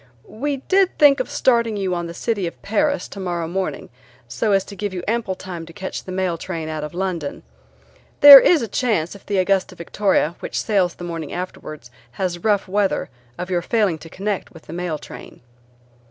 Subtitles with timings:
[0.25, 3.89] "We did think of starting you on the City of Paris tomorrow morning,
[4.27, 7.43] so as to give you ample time to catch the mail train out of London.
[8.21, 12.67] There is a chance if the Augusta Victoria, which sails the morning afterwards, has rough
[12.67, 15.41] weather of your failing to connect with the mail train."